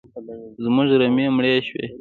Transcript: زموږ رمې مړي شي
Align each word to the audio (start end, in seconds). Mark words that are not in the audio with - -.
زموږ 0.63 0.89
رمې 1.01 1.25
مړي 1.35 1.55
شي 1.67 1.83